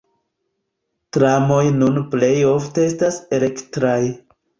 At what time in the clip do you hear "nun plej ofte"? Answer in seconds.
1.75-2.87